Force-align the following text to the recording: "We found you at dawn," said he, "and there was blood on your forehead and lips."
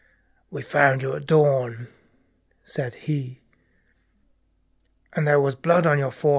"We 0.49 0.63
found 0.63 1.03
you 1.03 1.15
at 1.15 1.27
dawn," 1.27 1.87
said 2.65 2.95
he, 2.95 3.41
"and 5.13 5.27
there 5.27 5.39
was 5.39 5.53
blood 5.53 5.85
on 5.85 5.99
your 5.99 6.09
forehead 6.09 6.17
and 6.19 6.23
lips." 6.23 6.27